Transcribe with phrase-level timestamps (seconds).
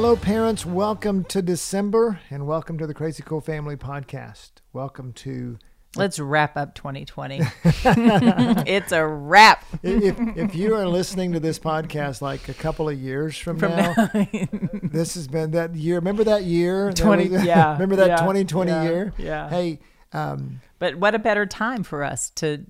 [0.00, 0.64] Hello, parents.
[0.64, 4.52] Welcome to December and welcome to the Crazy Cool Family Podcast.
[4.72, 5.58] Welcome to.
[5.96, 7.40] Let's wrap up 2020.
[7.64, 9.64] it's a wrap.
[9.82, 13.72] If, if you are listening to this podcast like a couple of years from, From
[13.72, 14.26] now, now.
[14.84, 15.96] this has been that year.
[15.96, 16.90] Remember that year?
[16.90, 19.12] That 20 was- yeah, Remember that yeah, 2020 yeah, year?
[19.18, 19.50] yeah.
[19.50, 19.80] Hey,
[20.12, 22.64] um, But what a better time for us to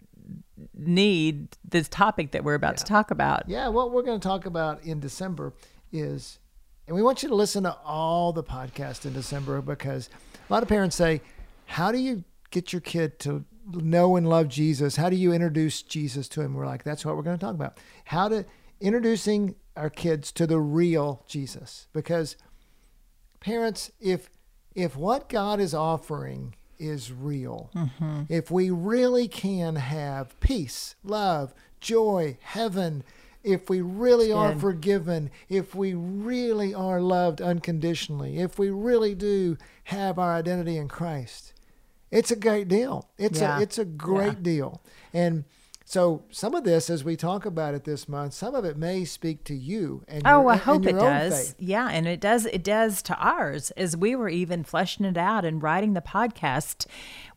[0.74, 3.42] need this topic that we're about to talk about.
[3.50, 5.52] yeah, what we're going to talk about in December
[5.92, 6.38] is,
[6.88, 10.08] and we want you to listen to all the podcasts in December because
[10.48, 11.20] a lot of parents say,
[11.66, 14.96] how do you get your kid to know and love Jesus?
[14.96, 16.54] How do you introduce Jesus to him?
[16.54, 17.76] We're like, that's what we're going to talk about.
[18.06, 18.46] How to
[18.80, 22.36] introducing our kids to the real Jesus because
[23.40, 24.28] parents if
[24.74, 28.22] if what god is offering is real mm-hmm.
[28.28, 33.02] if we really can have peace love joy heaven
[33.44, 39.56] if we really are forgiven if we really are loved unconditionally if we really do
[39.84, 41.52] have our identity in christ
[42.10, 43.58] it's a great deal it's Yeah.
[43.58, 44.42] a it's a great Yeah.
[44.42, 44.82] deal
[45.14, 45.44] and
[45.84, 49.04] so some of this as we talk about it this month some of it may
[49.04, 51.32] speak to you and Oh, your, I hope it does.
[51.50, 51.54] faith.
[51.58, 52.44] Yeah, and it does.
[52.44, 53.70] It does to ours.
[53.70, 56.84] As we were even fleshing it out and writing the podcast,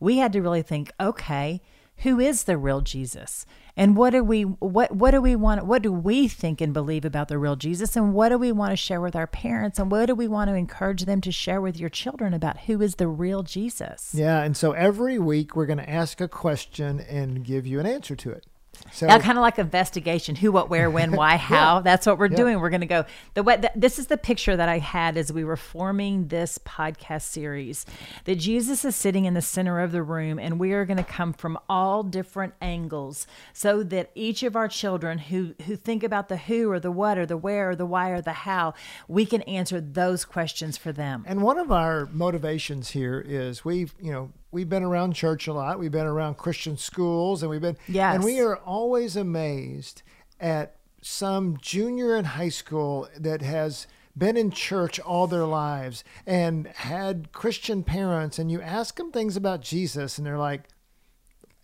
[0.00, 1.62] we had to really think, okay,
[1.98, 3.46] who is the real Jesus?
[3.76, 7.04] And what do we what what do we want what do we think and believe
[7.04, 9.90] about the real Jesus and what do we want to share with our parents and
[9.90, 12.96] what do we want to encourage them to share with your children about who is
[12.96, 14.12] the real Jesus?
[14.14, 17.86] Yeah, and so every week we're going to ask a question and give you an
[17.86, 18.46] answer to it.
[18.90, 21.80] So Yeah, kind of like investigation: who, what, where, when, why, how.
[21.80, 22.36] That's what we're Yeah.
[22.36, 22.60] doing.
[22.60, 23.04] We're going to go.
[23.34, 23.62] The what?
[23.62, 27.84] th- This is the picture that I had as we were forming this podcast series.
[28.24, 31.04] That Jesus is sitting in the center of the room, and we are going to
[31.04, 36.28] come from all different angles, so that each of our children who who think about
[36.28, 38.74] the who or the what or the where or the why or the how,
[39.08, 41.24] we can answer those questions for them.
[41.26, 45.52] and one of our motivations here is we've, you know, we've been around church a
[45.52, 45.78] lot.
[45.78, 48.14] We've been around Christian schools and we've been Yes.
[48.14, 50.02] and we are always amazed
[50.38, 53.86] at some junior in high school that has
[54.16, 59.36] been in church all their lives and had Christian parents and you ask them things
[59.36, 60.68] about Jesus and they're like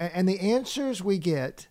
[0.01, 1.67] and the answers we get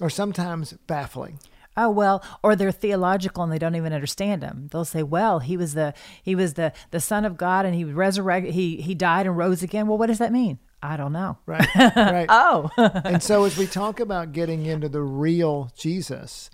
[0.00, 1.38] are sometimes baffling.
[1.76, 4.68] Oh well, or they're theological and they don't even understand him.
[4.72, 7.84] They'll say, "Well, he was the he was the the Son of God and he
[7.84, 8.54] resurrected.
[8.54, 10.58] He he died and rose again." Well, what does that mean?
[10.82, 11.38] I don't know.
[11.46, 11.66] Right.
[11.76, 12.26] Right.
[12.30, 16.50] Oh, and so as we talk about getting into the real Jesus,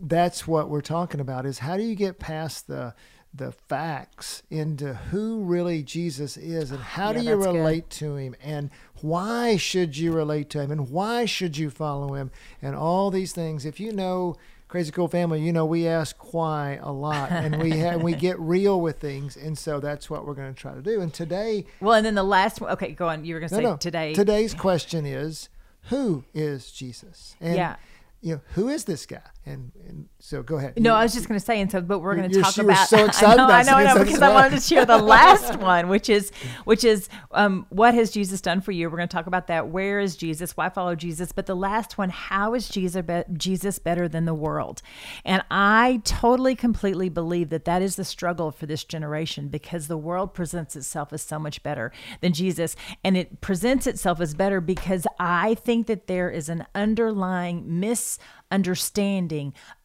[0.00, 2.94] that's what we're talking about is how do you get past the
[3.36, 7.54] the facts into who really Jesus is and how Yeah, do you that's good.
[7.56, 8.70] relate to him and
[9.04, 12.30] why should you relate to him and why should you follow him
[12.62, 14.34] and all these things if you know
[14.66, 18.40] crazy cool family you know we ask why a lot and we have we get
[18.40, 21.66] real with things and so that's what we're going to try to do and today
[21.80, 22.70] well, and then the last one.
[22.72, 23.24] Okay, go on.
[23.26, 23.76] You were going to no, say no.
[23.76, 24.14] today.
[24.14, 25.48] Today's question is,
[25.90, 27.36] who is Jesus?
[27.40, 27.76] And, Yeah.
[28.20, 29.20] You know, who is this guy?
[29.46, 30.78] And, and so go ahead.
[30.78, 32.56] No, You- I was just going to say, and so, but we're going to talk
[32.56, 32.88] you were about.
[32.88, 35.56] so excited I know, I know, I know, because I wanted to share the last
[35.56, 36.32] one, which is,
[36.64, 38.88] which is, um, what has Jesus done for you?
[38.88, 39.68] We're going to talk about that.
[39.68, 40.56] Where is Jesus?
[40.56, 41.30] Why follow Jesus?
[41.32, 44.80] But the last one, how is Jesus be- Jesus better than the world?
[45.26, 49.98] And I totally, completely believe that that is the struggle for this generation because the
[49.98, 54.62] world presents itself as so much better than Jesus, and it presents itself as better
[54.62, 59.33] because I think that there is an underlying misunderstanding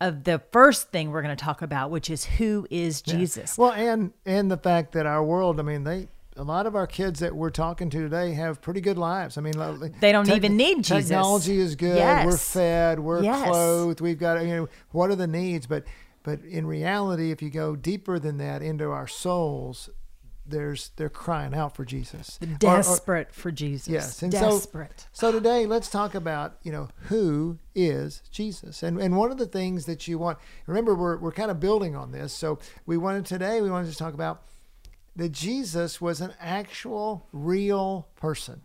[0.02, 3.58] of the first thing we're going to talk about, which is who is Jesus.
[3.58, 6.08] Well, and and the fact that our world, I mean, they
[6.38, 9.38] a lot of our kids that we're talking to today have pretty good lives.
[9.38, 9.54] I mean,
[10.00, 11.10] They don't even need Jesus.
[11.10, 12.26] Technology is good.
[12.26, 13.00] We're fed.
[13.00, 13.46] We're Yes.
[13.46, 14.00] clothed.
[14.00, 15.84] We've got you know what are the needs, but
[16.24, 19.90] but in reality, if you go deeper than that into our souls,
[20.50, 22.40] there's they're crying out for Jesus.
[22.42, 23.88] Or- or- Desperate for Jesus.
[23.88, 25.08] Yes, and Desperate.
[25.12, 29.38] So, so today, let's talk about you know who is Jesus, and and one of
[29.38, 30.38] the things that you want.
[30.68, 33.98] Remember, we're we're kind of building on this, so we wanted today we wanted to
[33.98, 34.44] talk about
[35.16, 38.62] that Jesus was an actual, real person.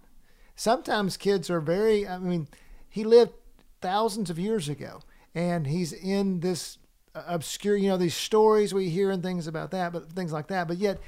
[0.56, 2.06] Sometimes kids are very.
[2.06, 2.48] I mean,
[2.88, 3.32] he lived
[3.80, 5.00] thousands of years ago,
[5.34, 6.78] and he's in this
[7.14, 10.46] uh, obscure, you know, these stories we hear and things about that, but things like
[10.48, 10.68] that.
[10.68, 11.00] But yet,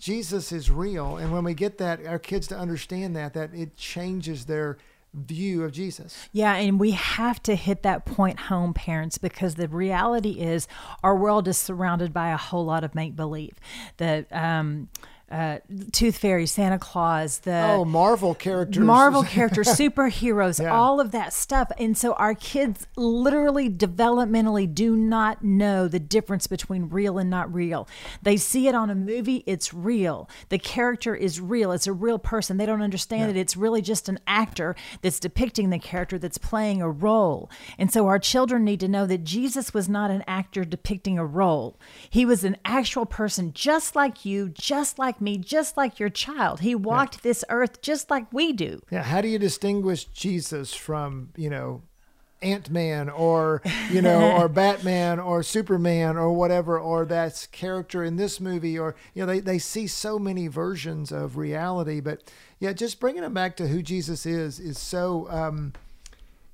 [0.00, 3.76] Jesus is real, and when we get that, our kids to understand that, that it
[3.76, 4.78] changes their
[5.12, 6.28] view of Jesus.
[6.32, 10.66] Yeah, and we have to hit that point home, parents, because the reality is
[11.02, 13.54] our world is surrounded by a whole lot of make believe.
[13.98, 14.88] The um,
[15.30, 15.58] uh,
[15.92, 20.74] Tooth Fairy, Santa Claus, the oh Marvel characters, Marvel characters, superheroes, Yeah.
[20.76, 21.70] all of that stuff.
[21.78, 27.52] And so our kids literally developmentally do not know the difference between real and not
[27.52, 27.86] real.
[28.22, 30.28] They see it on a movie, it's real.
[30.48, 32.56] The character is real, it's a real person.
[32.56, 33.36] They don't understand it.
[33.36, 37.50] It's really just an actor that's depicting the character that's playing a role.
[37.78, 41.24] And so our children need to know that Jesus was not an actor depicting a
[41.24, 41.78] role.
[42.08, 46.60] He was an actual person just like you, just like me, just like your child.
[46.60, 48.80] He walked this earth just like we do.
[48.90, 51.82] Yeah, how do you distinguish Jesus from you know
[52.42, 58.16] Ant Man or you know or Batman or Superman or whatever or that character in
[58.16, 62.22] this movie or you know they they see so many versions of reality, but
[62.58, 65.72] yeah, just bringing them back to who Jesus is is so um,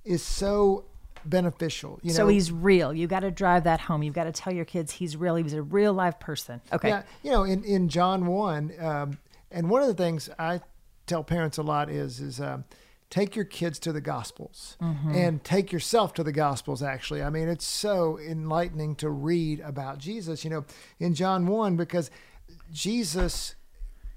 [0.04, 0.84] is so
[1.28, 1.98] beneficial.
[2.02, 2.94] You know, so he's real.
[2.94, 4.02] You got to drive that home.
[4.02, 5.34] You've got to tell your kids he's real.
[5.36, 6.60] He was a real live person.
[6.72, 6.88] Okay.
[6.88, 9.18] Yeah, you know, in in John one, um,
[9.50, 10.60] and one of the things I
[11.06, 12.64] tell parents a lot is is um,
[13.10, 16.82] take your kids to the Gospels and take yourself to the Gospels.
[16.82, 20.44] Actually, I mean, it's so enlightening to read about Jesus.
[20.44, 20.64] You know,
[20.98, 22.10] in John one, because
[22.72, 23.54] Jesus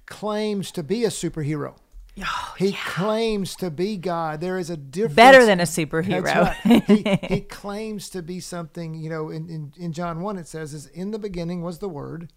[0.05, 1.75] claims to be a superhero.
[2.23, 4.41] Oh, He claims to be God.
[4.41, 5.15] There is a difference.
[5.15, 6.55] Better than a That's superhero.
[6.65, 6.83] right.
[6.85, 10.73] he, he claims to be something, you know, in, in, in John 1, it says,
[10.73, 12.31] is in the beginning was the Word,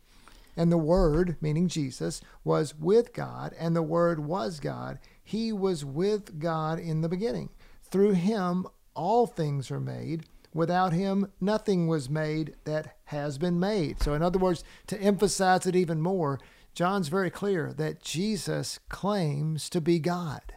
[0.56, 4.98] and the Word, meaning Jesus, was with God, and the Word was God.
[5.24, 7.50] He was with God in the beginning.
[7.82, 10.24] Through him, all things are made.
[10.54, 14.02] Without him, nothing was made that has been made.
[14.02, 16.38] So, in other words, to emphasize it even more,
[16.74, 20.54] John's very clear that Jesus claims to be God.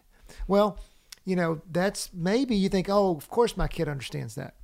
[0.48, 0.78] Well,
[1.26, 4.56] you know, that's maybe you think, oh, of course my kid understands that.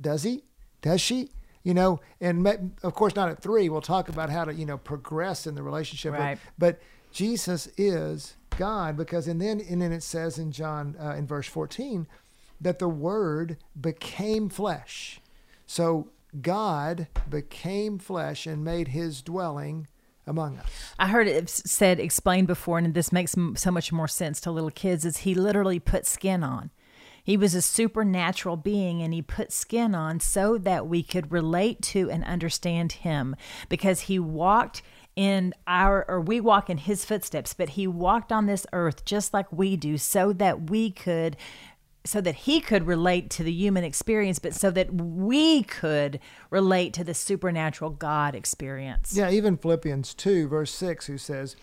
[0.00, 0.44] Does he?
[0.82, 1.30] Does she?
[1.62, 2.46] You know, and
[2.82, 3.68] of course not at three.
[3.68, 6.12] We'll talk about how to, you know, progress in the relationship.
[6.12, 6.38] but- Right.
[6.58, 6.80] But,
[7.12, 11.48] Jesus is God because, and then, and then it says in John, uh, in verse
[11.48, 12.06] 14,
[12.60, 15.20] that the Word became flesh.
[15.66, 16.08] So
[16.40, 19.88] God became flesh and made his dwelling
[20.30, 20.70] among us.
[20.98, 24.70] I heard it said, explained before, and this makes so much more sense to little
[24.70, 26.70] kids, is he literally put skin on.
[27.22, 31.82] He was a supernatural being and he put skin on so that we could relate
[31.82, 33.36] to and understand him
[33.68, 34.82] because he walked
[35.16, 39.34] in our, or we walk in his footsteps, but he walked on this earth just
[39.34, 41.36] like we do so that we could
[42.04, 46.18] so that he could relate to the human experience, but so that we could
[46.48, 49.14] relate to the supernatural God experience.
[49.14, 51.56] Yeah, even Philippians 2, verse 6, who says,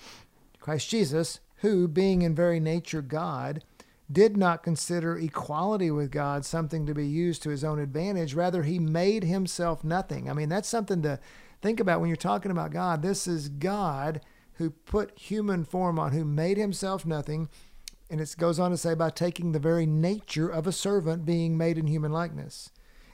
[0.59, 3.63] Christ Jesus, who, being in very nature God,
[4.11, 8.33] did not consider equality with God something to be used to his own advantage.
[8.33, 10.29] Rather, he made himself nothing.
[10.29, 11.19] I mean, that's something to
[11.61, 13.01] think about when you're talking about God.
[13.01, 14.21] This is God
[14.53, 17.49] who put human form on, who made himself nothing.
[18.09, 21.57] And it goes on to say, by taking the very nature of a servant, being
[21.57, 22.69] made in human likeness.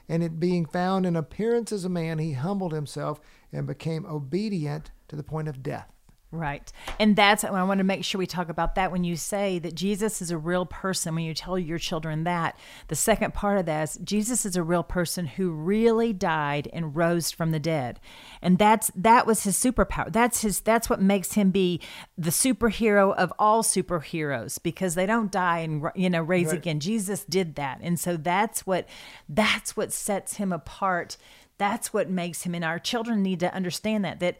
[0.08, 3.20] And it being found in appearance as a man, he humbled himself
[3.52, 5.93] and became obedient to the point of death.
[6.34, 6.72] Right.
[6.98, 9.76] And that's, I want to make sure we talk about that when you say that
[9.76, 12.58] Jesus is a real person, when you tell your children that.
[12.88, 16.96] The second part of that is Jesus is a real person who really died and
[16.96, 18.00] rose from the dead.
[18.42, 20.12] And that's, that was his superpower.
[20.12, 21.80] That's his, that's what makes him be
[22.18, 26.56] the superhero of all superheroes because they don't die and, you know, raise Right.
[26.56, 26.80] again.
[26.80, 27.78] Jesus did that.
[27.80, 28.88] And so that's what,
[29.28, 31.16] that's what sets him apart.
[31.56, 34.38] That's what makes him, and our children need to understand that, that,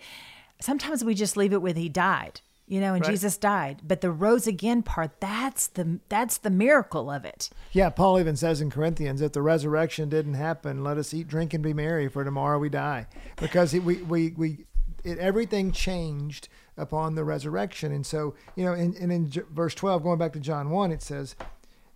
[0.61, 3.11] sometimes we just leave it with he died you know and Right.
[3.13, 7.91] jesus died but the rose again part that's the that's the miracle of it Yeah,
[7.91, 11.63] Paul even says in Corinthians, if the resurrection didn't happen, let us eat, drink, and
[11.63, 13.07] be merry, for tomorrow we die.
[13.41, 14.65] Because he, we, we, we
[15.03, 17.91] it, everything changed upon the resurrection.
[17.93, 21.03] And so, you know, and, and in verse 12, going back to John 1, it
[21.03, 21.35] says,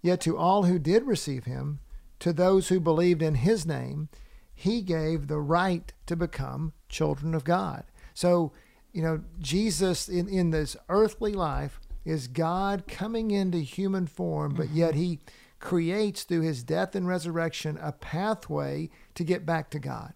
[0.03, 1.79] Yet to all who did receive him,
[2.19, 4.09] to those who believed in his name,
[4.53, 7.85] he gave the right to become children of God.
[8.19, 8.51] So,
[8.93, 14.71] you know, Jesus in, in this earthly life is God coming into human form, but
[14.71, 15.21] yet he
[15.61, 20.15] creates through his death and resurrection a pathway to get back to God.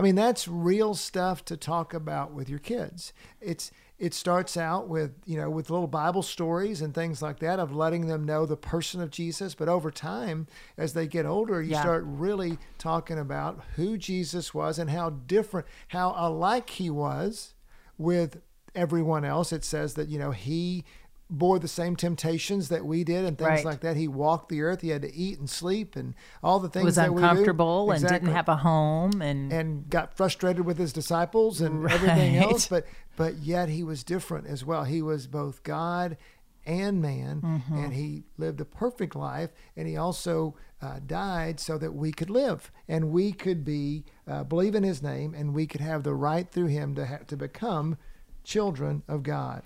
[0.00, 3.12] I mean, that's real stuff to talk about with your kids.
[3.38, 7.58] It's it starts out with you know with little bible stories and things like that
[7.58, 10.46] of letting them know the person of jesus but over time
[10.78, 11.82] as they get older you Yeah.
[11.82, 17.52] start really talking about who jesus was and how different how alike he was
[17.98, 18.40] with
[18.74, 20.82] everyone else it says that you know he
[21.30, 23.64] bore the same temptations that we did and things Right.
[23.64, 26.68] like that he walked the earth he had to eat and sleep and all the
[26.68, 27.26] things was that we do.
[27.28, 32.36] uncomfortable and didn't have a home and, and got frustrated with his disciples and everything
[32.36, 32.84] else but
[33.16, 36.16] but yet he was different as well he was both god
[36.66, 37.74] and man Mm-hmm.
[37.76, 42.28] and he lived a perfect life and he also uh, died so that we could
[42.30, 46.14] live and we could be uh, believe in his name and we could have the
[46.14, 47.96] right through him to ha- to become
[48.44, 49.62] children of god.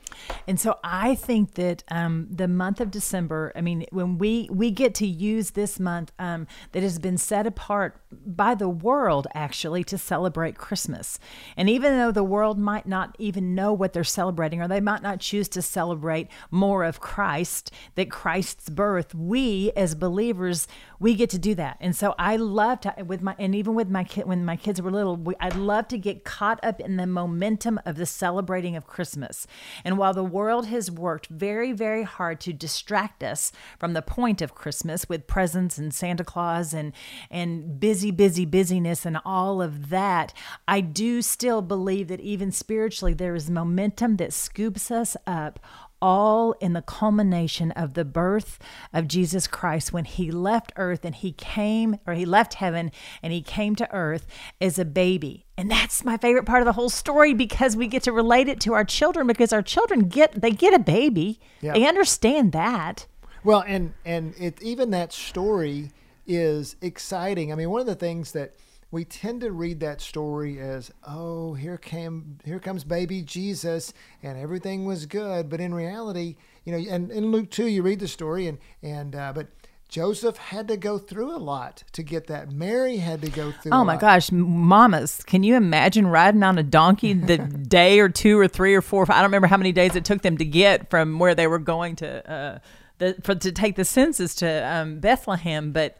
[0.46, 4.70] And so I think that um, the month of December, I mean, when we we
[4.70, 9.84] get to use this month um, that has been set apart by the world actually
[9.84, 11.18] to celebrate Christmas,
[11.56, 15.02] and even though the world might not even know what they're celebrating, or they might
[15.02, 20.66] not choose to celebrate more of Christ, that Christ's birth, we as believers
[21.04, 21.76] we get to do that.
[21.80, 24.80] And so I love to with my and even with my kid when my kids
[24.80, 28.74] were little, we, I'd love to get caught up in the momentum of the celebrating
[28.74, 29.46] of Christmas.
[29.84, 34.40] And while the world has worked very very hard to distract us from the point
[34.40, 36.94] of Christmas with presents and Santa Claus and
[37.30, 37.78] and
[38.10, 40.32] busy busy busyness and all of that,
[40.66, 45.60] I do still believe that even spiritually there is momentum that scoops us up
[46.02, 48.58] all in the culmination of the birth
[48.92, 52.90] of Jesus Christ when he left earth and he came, or he left heaven
[53.22, 54.26] and he came to earth
[54.60, 55.46] as a baby.
[55.56, 58.60] And that's my favorite part of the whole story because we get to relate it
[58.60, 61.40] to our children because our children get they get a baby.
[61.60, 61.72] Yeah.
[61.74, 63.06] They understand that.
[63.44, 65.90] Well, and and it even that story
[66.26, 67.52] is exciting.
[67.52, 68.54] I mean, one of the things that
[68.90, 74.38] we tend to read that story as, oh, here came here comes baby Jesus, and
[74.38, 75.50] everything was good.
[75.50, 79.16] But in reality, you know, and in Luke two, you read the story, and and
[79.16, 79.48] uh, but
[79.88, 82.50] Joseph had to go through a lot to get that.
[82.50, 83.72] Mary had to go through.
[83.72, 84.00] Oh my lot.
[84.00, 87.38] gosh, mamas, can you imagine riding on a donkey the
[87.68, 89.04] day or two or three or four?
[89.10, 91.58] I don't remember how many days it took them to get from where they were
[91.58, 92.58] going to uh,
[92.98, 95.98] the for to take the census to um, Bethlehem, but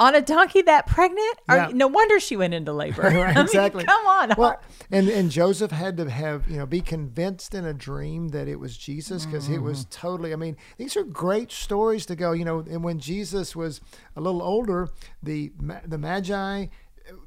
[0.00, 1.38] on a donkey that pregnant?
[1.48, 1.70] Yeah.
[1.72, 3.02] no wonder she went into labor.
[3.10, 3.84] Right, I mean, exactly.
[3.84, 4.34] come on.
[4.36, 8.48] Well, and and Joseph had to have you know be convinced in a dream that
[8.48, 9.90] it was Jesus because it was mm.
[9.90, 10.32] totally.
[10.32, 12.32] I mean, these are great stories to go.
[12.32, 13.80] You know, and when Jesus was
[14.16, 14.88] a little older,
[15.22, 15.52] the
[15.84, 16.66] the Magi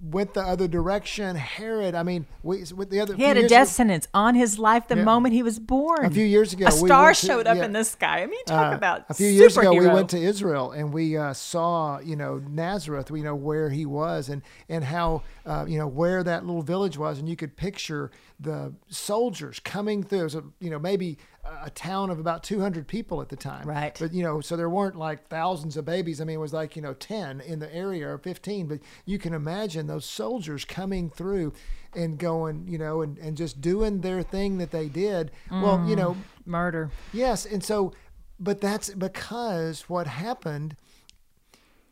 [0.01, 1.35] went the other direction.
[1.35, 4.57] Herod, I mean, we with the other he had a death ago- sentence on his
[4.59, 5.03] life the Yeah.
[5.03, 6.05] moment he was born.
[6.05, 7.65] A few years ago, a star went to- showed up yeah.
[7.65, 8.23] in the sky.
[8.23, 11.17] I mean, talk Uh, about a few years ago we went to Israel and we
[11.17, 15.77] uh, saw you know Nazareth we know where he was and and how uh, you
[15.77, 18.11] know where that little village was and you could picture
[18.43, 20.23] the soldiers coming through.
[20.23, 21.17] Was you know maybe
[21.61, 23.67] a town of about 200 people at the time.
[23.67, 23.95] Right.
[23.99, 26.21] but you know so there weren't like thousands of babies.
[26.21, 29.17] I mean it was like you know 10 in the area or 15 but you
[29.17, 31.53] can imagine those soldiers coming through
[31.95, 35.31] and going you know and, and just doing their thing that they did.
[35.51, 35.99] Well you mm.
[35.99, 36.91] know murder.
[37.11, 37.93] Yes, and so,
[38.39, 40.75] but that's because what happened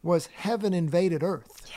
[0.04, 1.71] was heaven invaded earth.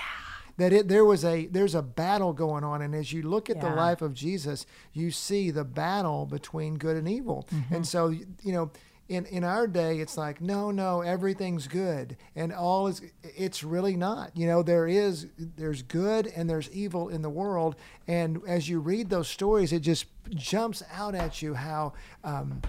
[0.56, 0.68] Yeah.
[0.68, 3.60] That it there was a there's a battle going on, and as you look at
[3.60, 7.46] the life of Jesus, you see the battle between good and evil.
[7.52, 7.74] Mm-hmm.
[7.74, 8.70] And so, you know.
[9.06, 13.02] In, in our day, it's like no, no, everything's good, and all is.
[13.22, 14.34] It's really not.
[14.34, 17.76] You know, there is there's good and there's evil in the world,
[18.08, 21.92] and as you read those stories, it just jumps out at you how
[22.24, 22.62] um,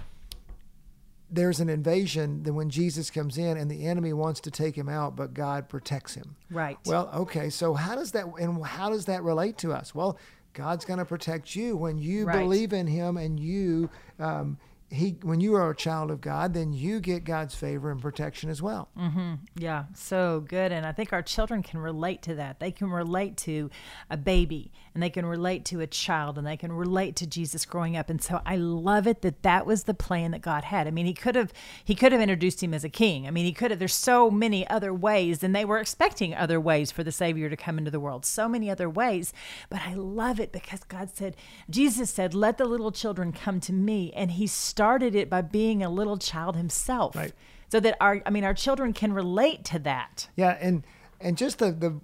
[1.30, 4.88] there's an invasion then when Jesus comes in and the enemy wants to take him
[4.88, 6.36] out, but God protects him.
[6.50, 6.78] Right.
[6.86, 9.94] Well, okay, so how does that and how does that relate to us?
[9.94, 10.18] Well,
[10.52, 12.40] God's going to protect you when you Right.
[12.40, 14.56] believe in Him and you um,
[14.88, 18.48] he when you are a child of God, then you get God's favor and protection
[18.48, 18.88] as well.
[18.96, 19.34] Mm-hmm.
[19.56, 20.70] Yeah, so good.
[20.70, 22.60] And I think our children can relate to that.
[22.60, 23.68] They can relate to
[24.08, 27.66] a baby and they can relate to a child and they can relate to Jesus
[27.66, 28.08] growing up.
[28.08, 30.86] And so I love it that that was the plan that God had.
[30.86, 31.52] I mean, he could have
[31.84, 33.26] he could have introduced him as a king.
[33.26, 36.60] I mean, he could have there's so many other ways and they were expecting other
[36.60, 38.24] ways for the savior to come into the world.
[38.24, 39.32] So many other ways.
[39.68, 41.36] But I love it because God said
[41.68, 45.82] Jesus said, "Let the little children come to me." And he started it by being
[45.82, 47.32] a little child himself Right.
[47.70, 50.84] so that our i mean our children can relate to that Yeah, and
[51.18, 51.98] and just the the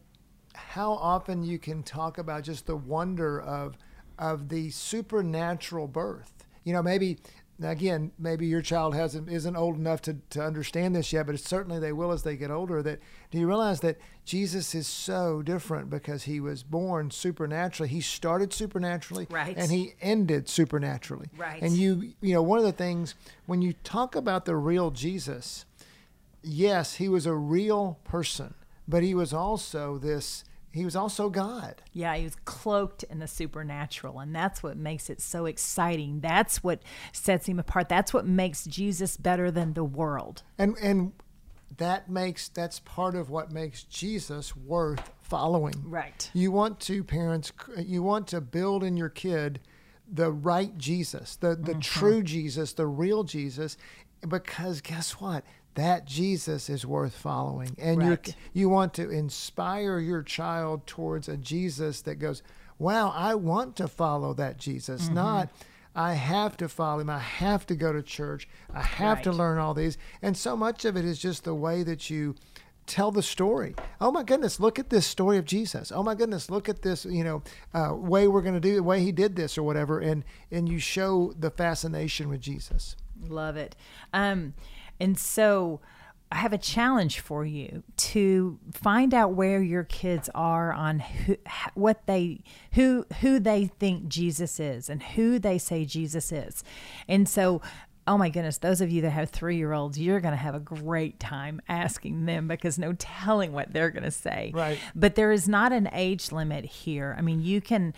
[0.54, 3.76] how often you can talk about just the wonder of
[4.18, 6.32] of the supernatural birth.
[6.64, 7.18] You know, maybe
[7.58, 11.38] now again, maybe your child hasn't isn't old enough to, to understand this yet, but
[11.38, 12.82] certainly they will as they get older.
[12.82, 17.88] That do you realize that Jesus is so different because he was born supernaturally.
[17.90, 19.56] He started supernaturally, Right.
[19.56, 21.28] and he ended supernaturally.
[21.36, 21.62] Right.
[21.62, 23.14] And you you know one of the things
[23.46, 25.64] when you talk about the real Jesus,
[26.42, 28.54] yes, he was a real person,
[28.88, 30.44] but he was also this.
[30.72, 31.82] He was also God.
[31.92, 36.20] Yeah, he was cloaked in the supernatural, and that's what makes it so exciting.
[36.20, 37.88] That's what sets him apart.
[37.88, 40.42] That's what makes Jesus better than the world.
[40.58, 41.12] And and
[41.76, 45.74] that makes that's part of what makes Jesus worth following.
[45.84, 46.30] Right.
[46.32, 49.60] You want to parents you want to build in your kid
[50.10, 51.80] the right Jesus, the the mm-hmm.
[51.80, 53.76] true Jesus, the real Jesus
[54.26, 55.44] because guess what?
[55.74, 57.74] That Jesus is worth following.
[57.78, 58.36] And you Right.
[58.52, 62.42] you want to inspire your child towards a Jesus that goes,
[62.78, 65.48] "Wow, I want to follow that Jesus." Not
[65.94, 67.10] I have to follow him.
[67.10, 68.48] I have to go to church.
[68.72, 69.98] I have to learn all these.
[70.22, 72.34] And so much of it is just the way that you
[72.86, 73.74] tell the story.
[74.00, 75.92] Oh my goodness, look at this story of Jesus.
[75.92, 77.42] Oh my goodness, look at this, you know,
[77.74, 80.00] uh, way we're going to do the way he did this or whatever.
[80.00, 82.96] And, and you show the fascination with Jesus.
[83.28, 83.76] Love it.
[84.12, 84.54] Um,
[85.00, 85.80] and so
[86.32, 91.36] I have a challenge for you to find out where your kids are on who,
[91.74, 92.40] what they,
[92.72, 96.64] who, who they think Jesus is and who they say Jesus is.
[97.06, 97.60] And so,
[98.06, 100.54] oh my goodness, those of you that have three year olds, you're going to have
[100.54, 104.50] a great time asking them because no telling what they're going to say.
[104.54, 104.78] Right.
[104.94, 107.14] But there is not an age limit here.
[107.16, 107.94] I mean, you can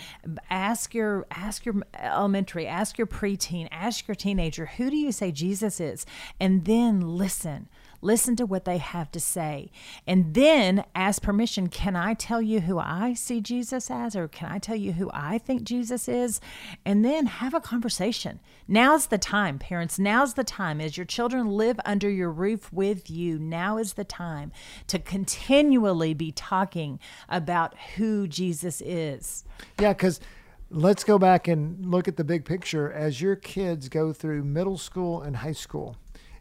[0.51, 5.33] ask your ask your elementary, ask your preteen, ask your teenager, who do you say
[5.33, 6.05] Jesus is?
[6.39, 7.69] And then listen.
[8.05, 9.71] Listen to what they have to say.
[10.07, 14.53] And then ask permission, can I tell you who I see Jesus as or can
[14.53, 16.39] I tell you who I think Jesus is?
[16.85, 18.41] And then have a conversation.
[18.69, 19.99] Now's the time, parents.
[19.99, 23.39] Now's the time as your children live under your roof with you.
[23.39, 24.53] Now is the time
[24.89, 29.45] to continually be talking about who Jesus is.
[29.81, 30.21] Yeah, because
[30.69, 32.93] let's go back and look at the big picture.
[32.93, 35.97] As your kids go through middle school and high school,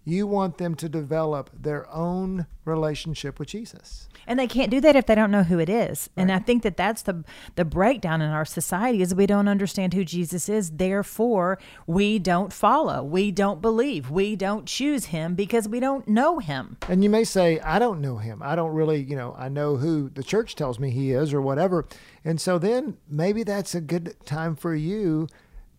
[0.06, 4.08] you want them to develop their own relationship with Jesus.
[4.26, 6.10] And they can't do that if they don't know who it is.
[6.16, 7.24] And I think that that's the
[7.56, 10.72] the breakdown in our society is we don't understand who Jesus is.
[10.72, 13.04] Therefore, we don't follow.
[13.04, 14.10] We don't believe.
[14.10, 16.78] We don't choose him because we don't know him.
[16.88, 18.42] And you may say, I don't know him.
[18.42, 21.42] I don't really, you know, I know who the church tells me he is or
[21.42, 21.86] whatever.
[22.24, 25.28] And so then maybe that's a good time for you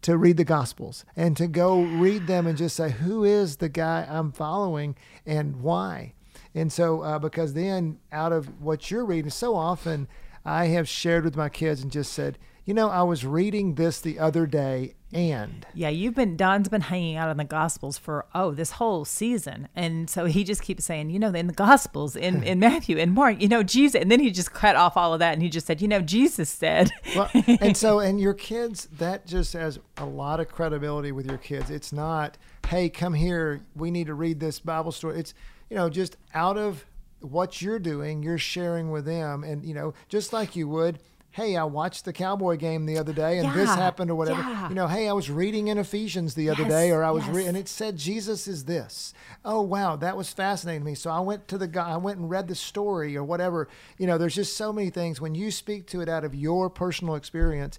[0.05, 3.71] to read the Gospels and to go read them and just say, who is the
[3.71, 6.13] guy I'm following and why?
[6.55, 10.07] And so, uh, because then out of what you're reading, so often
[10.45, 13.99] I have shared with my kids and just said, you know, I was reading this
[13.99, 15.65] the other day and.
[15.73, 19.69] Yeah, you've been Don's been hanging out in the Gospels for oh this whole season,
[19.75, 23.13] and so he just keeps saying, you know, in the Gospels, in in Matthew and
[23.13, 25.49] Mark, you know, Jesus, and then he just cut off all of that, and he
[25.49, 29.79] just said, you know, Jesus said, well, and so, and your kids, that just has
[29.97, 31.71] a lot of credibility with your kids.
[31.71, 35.21] It's not, hey, come here, we need to read this Bible story.
[35.21, 35.33] It's,
[35.71, 36.85] you know, just out of
[37.21, 39.45] what you're doing, you're sharing with them.
[39.45, 40.99] And, you know, just like you would,
[41.35, 44.41] hey, I watched the Cowboy game the other day and this happened or whatever.
[44.41, 44.69] yeah.
[44.69, 47.27] You know, hey, I was reading in Ephesians the other Yes, day or I was,
[47.27, 47.49] re- yes.
[47.49, 49.13] and it said Jesus is this.
[49.45, 50.95] Oh, wow, that was fascinating to me.
[50.95, 53.69] So I went to the guy, I went and read the story or whatever.
[53.99, 56.71] You know, there's just so many things when you speak to it out of your
[56.71, 57.79] personal experience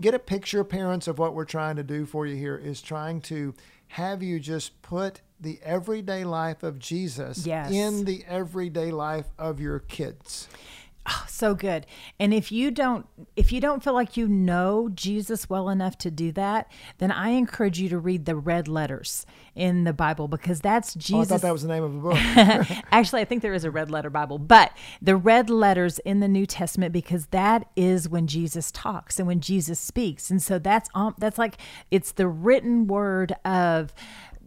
[0.00, 3.20] get a picture, parents, of what we're trying to do for you here is trying
[3.20, 3.52] to
[3.88, 7.70] have you just put the everyday life of Jesus Yes.
[7.72, 10.48] in the everyday life of your kids.
[11.28, 11.86] So good.
[12.18, 16.10] And if you don't if you don't feel like you know Jesus well enough to
[16.10, 20.60] do that, then I encourage you to read the red letters in the Bible because
[20.60, 21.28] that's Oh, I Jesus.
[21.28, 22.84] thought that was the name of the book.
[22.92, 26.28] Actually, I think there is a red letter Bible, but the red letters in the
[26.28, 30.88] New Testament because that is when Jesus talks and when Jesus speaks, and so that's
[30.94, 31.56] um, that's like
[31.90, 33.92] it's the written word of.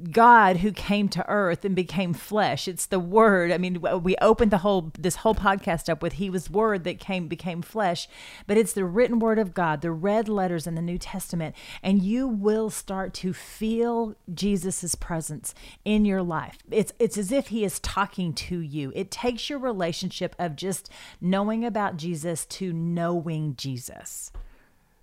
[0.10, 2.68] God who came to earth and became flesh.
[2.68, 3.52] It's the word.
[3.52, 7.00] I mean, we opened the whole this whole podcast up with he was word that
[7.00, 8.08] came became flesh,
[8.48, 12.02] but it's the written word of God, the red letters in the New Testament, and
[12.02, 15.54] you will start to feel Jesus's presence
[15.86, 16.58] in your life.
[16.70, 18.92] It's it's as if he is talking to you.
[18.96, 24.32] It takes your relationship of just knowing about Jesus to knowing Jesus.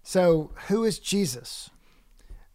[0.03, 1.71] so, who is Jesus?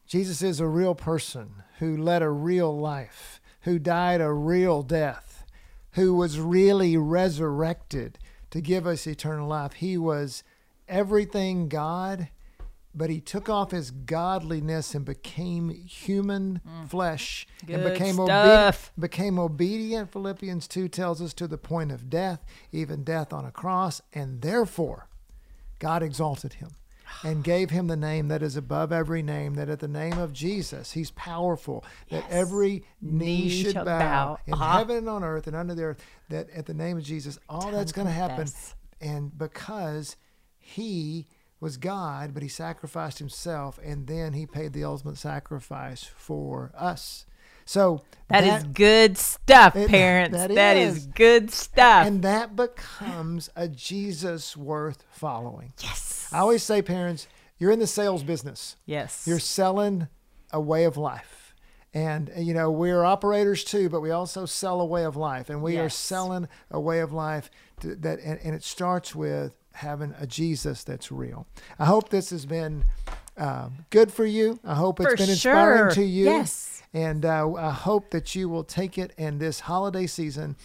[0.07, 5.45] Jesus is a real person who led a real life, who died a real death,
[5.91, 8.17] who was really resurrected
[8.51, 9.73] to give us eternal life.
[9.73, 10.43] He was
[10.87, 12.29] everything God
[12.95, 17.91] but he took off his godliness and became human flesh and Mm.
[17.91, 18.91] Became stuff.
[18.99, 23.51] became obedient philippians 2 tells us to the point of death even death on a
[23.51, 25.07] cross and therefore
[25.79, 26.69] god exalted him
[27.23, 30.33] and gave him the name that is above every name that at the name of
[30.33, 34.37] jesus he's powerful that every knee, Knee should bow, bow.
[34.47, 34.77] in Uh-huh.
[34.79, 37.71] heaven and on earth and under the earth that at the name of jesus all
[37.71, 38.47] that's going to happen
[39.01, 40.15] and because
[40.57, 41.27] he
[41.59, 47.25] was God, but he sacrificed himself, and then he paid the ultimate sacrifice for us.
[47.65, 50.37] So that is good stuff, It- parents.
[50.37, 50.97] that that is.
[50.97, 51.05] is.
[51.07, 52.07] good stuff.
[52.07, 55.73] and that becomes a Jesus worth following.
[55.81, 56.29] yes.
[56.31, 57.27] I always say, parents,
[57.59, 58.75] you're in the sales business.
[58.85, 59.23] yes.
[59.27, 60.07] You're selling
[60.51, 61.53] a way of life.
[61.95, 65.49] And, uh, you know, we're operators too, but we also sell a way of life.
[65.51, 69.55] And we are selling a way of life to, that, and, and it starts with
[69.73, 71.45] having a Jesus that's real.
[71.77, 72.85] I hope this has been
[73.37, 74.59] um, good for you.
[74.63, 75.91] I hope it's For been inspiring sure.
[75.91, 76.25] to you.
[76.25, 76.83] Yes.
[76.93, 80.55] And uh, I hope that you will take it in this holiday season.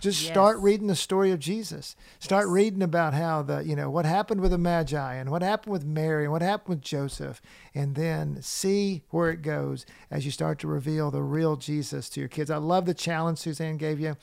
[0.00, 0.32] Just Yes.
[0.32, 1.94] start reading the story of Jesus.
[2.18, 5.72] Start reading about how the, you know, what happened with the Magi and what happened
[5.72, 7.42] with Mary and what happened with Joseph.
[7.74, 12.20] And then see where it goes as you start to reveal the real Jesus to
[12.20, 12.50] your kids.
[12.50, 14.16] I love the challenge Suzanne gave you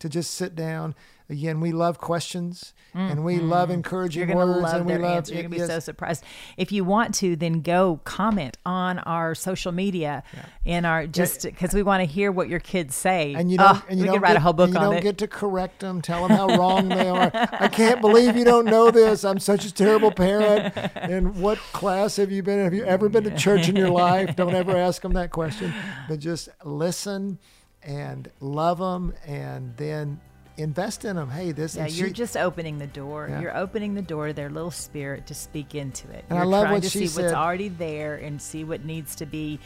[0.00, 0.94] to just sit down.
[1.28, 4.30] Again, we love questions and we love encouraging Mm-hmm.
[4.36, 5.32] You're gonna words love and we love answer.
[5.34, 5.68] You're gonna be yes.
[5.68, 6.24] so surprised.
[6.56, 10.24] If you want to, then go comment on our social media
[10.64, 13.34] in our just because we want to hear what your kids say.
[13.34, 14.74] and you don't, Oh, and you we don't could write get, a whole book and
[14.74, 17.30] you don't get to correct them, tell them how wrong they are.
[17.32, 19.22] I can't believe you don't know this.
[19.22, 20.74] I'm such a terrible parent.
[20.96, 22.58] And what class have you been?
[22.58, 22.64] in?
[22.64, 24.34] Have you ever been to church in your life?
[24.34, 25.72] Don't ever ask them that question,
[26.08, 27.38] but just listen
[27.82, 30.20] and love them, and then
[30.56, 31.30] invest in them.
[31.30, 33.28] Hey, this is yeah, you're she- just opening the door.
[33.28, 33.40] Yeah.
[33.40, 36.24] You're opening the door to their little spirit to speak into it.
[36.28, 38.84] And I you're love trying what to she see what's already there and see what
[38.84, 39.58] needs to be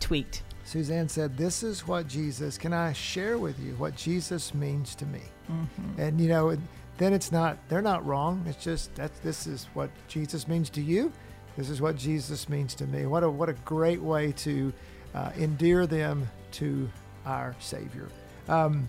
[0.00, 0.42] tweaked.
[0.64, 5.06] Suzanne said, This is what Jesus, can I share with you what Jesus means to
[5.06, 5.22] me?
[5.50, 6.00] Mm-hmm.
[6.00, 6.56] And, you know,
[6.98, 8.44] then it's not, they're not wrong.
[8.46, 11.12] It's just that this is what Jesus means to you.
[11.56, 13.06] This is what Jesus means to me.
[13.06, 14.72] What a, what a great way to
[15.14, 16.88] uh, endear them to
[17.26, 18.08] our Savior.
[18.48, 18.88] Um,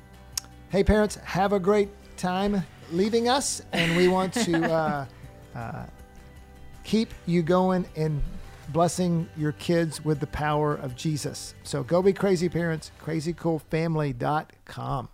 [0.69, 3.61] hey, parents, have a great time leaving us.
[3.73, 5.05] And we want to uh,
[5.55, 5.85] uh,
[6.83, 8.21] keep you going and
[8.69, 11.55] blessing your kids with the power of Jesus.
[11.63, 15.09] So go be crazy parents, crazycoolfamily.com.